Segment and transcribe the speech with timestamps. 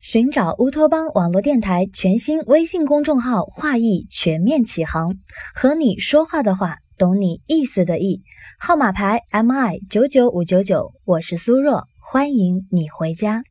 [0.00, 5.14] 寻找乌托邦网络电台全新微信公众号“画意全面启航”，
[5.54, 8.22] 和你说话的话，懂你意思的意。
[8.58, 13.42] 号码牌 M I 九九五九九，我是苏若，欢迎你回家。